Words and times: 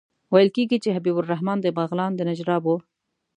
ویل 0.33 0.49
کېږي 0.55 0.77
چې 0.83 0.95
حبیب 0.95 1.15
الرحمن 1.19 1.57
د 1.61 1.67
بغلان 1.77 2.11
د 2.15 2.21
نجراب 2.29 2.63
وو. 2.65 2.77